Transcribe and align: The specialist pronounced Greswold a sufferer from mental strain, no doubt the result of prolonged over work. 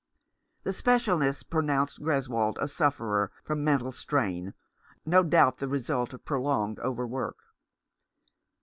The 0.63 0.73
specialist 0.73 1.51
pronounced 1.51 2.01
Greswold 2.01 2.57
a 2.59 2.67
sufferer 2.67 3.31
from 3.43 3.63
mental 3.63 3.91
strain, 3.91 4.55
no 5.05 5.21
doubt 5.21 5.59
the 5.59 5.67
result 5.67 6.11
of 6.15 6.25
prolonged 6.25 6.79
over 6.79 7.05
work. 7.05 7.37